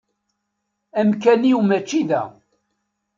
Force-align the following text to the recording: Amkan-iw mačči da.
Amkan-iw 0.99 1.59
mačči 1.67 2.01
da. 2.09 2.23